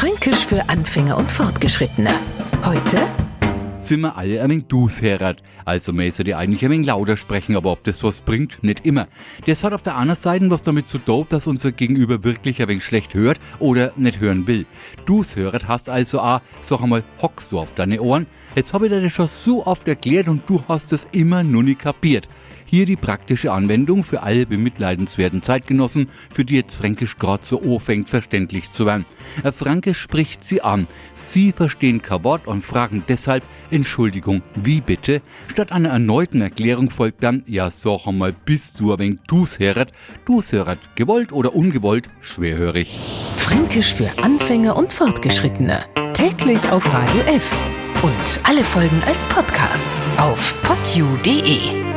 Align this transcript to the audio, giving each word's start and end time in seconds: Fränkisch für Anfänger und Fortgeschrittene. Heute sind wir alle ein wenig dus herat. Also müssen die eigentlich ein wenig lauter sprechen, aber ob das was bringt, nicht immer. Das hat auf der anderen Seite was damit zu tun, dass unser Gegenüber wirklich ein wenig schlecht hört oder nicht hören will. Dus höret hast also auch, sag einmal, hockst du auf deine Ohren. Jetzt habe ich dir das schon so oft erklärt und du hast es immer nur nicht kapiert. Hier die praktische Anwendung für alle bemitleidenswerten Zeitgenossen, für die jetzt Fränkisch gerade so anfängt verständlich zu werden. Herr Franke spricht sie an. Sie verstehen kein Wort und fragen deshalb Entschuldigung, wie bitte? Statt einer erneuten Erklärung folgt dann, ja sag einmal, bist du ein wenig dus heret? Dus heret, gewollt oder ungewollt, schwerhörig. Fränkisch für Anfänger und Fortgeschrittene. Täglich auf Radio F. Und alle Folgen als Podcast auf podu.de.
Fränkisch 0.00 0.46
für 0.46 0.66
Anfänger 0.70 1.18
und 1.18 1.30
Fortgeschrittene. 1.30 2.08
Heute 2.64 2.96
sind 3.76 4.00
wir 4.00 4.16
alle 4.16 4.40
ein 4.40 4.48
wenig 4.48 4.64
dus 4.64 5.02
herat. 5.02 5.42
Also 5.66 5.92
müssen 5.92 6.24
die 6.24 6.34
eigentlich 6.34 6.64
ein 6.64 6.70
wenig 6.70 6.86
lauter 6.86 7.18
sprechen, 7.18 7.54
aber 7.54 7.72
ob 7.72 7.84
das 7.84 8.02
was 8.02 8.22
bringt, 8.22 8.64
nicht 8.64 8.86
immer. 8.86 9.08
Das 9.44 9.62
hat 9.62 9.74
auf 9.74 9.82
der 9.82 9.96
anderen 9.96 10.18
Seite 10.18 10.50
was 10.50 10.62
damit 10.62 10.88
zu 10.88 10.96
tun, 10.96 11.26
dass 11.28 11.46
unser 11.46 11.72
Gegenüber 11.72 12.24
wirklich 12.24 12.62
ein 12.62 12.68
wenig 12.68 12.84
schlecht 12.86 13.12
hört 13.12 13.38
oder 13.58 13.92
nicht 13.96 14.20
hören 14.20 14.46
will. 14.46 14.64
Dus 15.04 15.36
höret 15.36 15.68
hast 15.68 15.90
also 15.90 16.20
auch, 16.20 16.40
sag 16.62 16.80
einmal, 16.80 17.04
hockst 17.20 17.52
du 17.52 17.58
auf 17.58 17.68
deine 17.74 18.00
Ohren. 18.00 18.26
Jetzt 18.54 18.72
habe 18.72 18.86
ich 18.86 18.92
dir 18.92 19.02
das 19.02 19.12
schon 19.12 19.26
so 19.26 19.66
oft 19.66 19.86
erklärt 19.86 20.28
und 20.28 20.48
du 20.48 20.64
hast 20.66 20.94
es 20.94 21.08
immer 21.12 21.42
nur 21.42 21.62
nicht 21.62 21.80
kapiert. 21.80 22.26
Hier 22.70 22.86
die 22.86 22.94
praktische 22.94 23.50
Anwendung 23.50 24.04
für 24.04 24.22
alle 24.22 24.46
bemitleidenswerten 24.46 25.42
Zeitgenossen, 25.42 26.08
für 26.32 26.44
die 26.44 26.54
jetzt 26.54 26.76
Fränkisch 26.76 27.16
gerade 27.16 27.44
so 27.44 27.60
anfängt 27.60 28.08
verständlich 28.08 28.70
zu 28.70 28.86
werden. 28.86 29.06
Herr 29.42 29.52
Franke 29.52 29.92
spricht 29.92 30.44
sie 30.44 30.62
an. 30.62 30.86
Sie 31.16 31.50
verstehen 31.50 32.00
kein 32.00 32.22
Wort 32.22 32.46
und 32.46 32.62
fragen 32.62 33.02
deshalb 33.08 33.42
Entschuldigung, 33.72 34.42
wie 34.54 34.80
bitte? 34.80 35.20
Statt 35.48 35.72
einer 35.72 35.88
erneuten 35.88 36.42
Erklärung 36.42 36.90
folgt 36.90 37.24
dann, 37.24 37.42
ja 37.48 37.72
sag 37.72 38.06
einmal, 38.06 38.32
bist 38.44 38.78
du 38.78 38.92
ein 38.92 39.00
wenig 39.00 39.18
dus 39.26 39.58
heret? 39.58 39.90
Dus 40.24 40.52
heret, 40.52 40.78
gewollt 40.94 41.32
oder 41.32 41.56
ungewollt, 41.56 42.08
schwerhörig. 42.20 42.96
Fränkisch 43.36 43.94
für 43.94 44.08
Anfänger 44.22 44.76
und 44.76 44.92
Fortgeschrittene. 44.92 45.86
Täglich 46.14 46.62
auf 46.70 46.86
Radio 46.94 47.22
F. 47.22 47.52
Und 48.04 48.40
alle 48.44 48.62
Folgen 48.62 49.02
als 49.08 49.26
Podcast 49.26 49.88
auf 50.18 50.54
podu.de. 50.62 51.89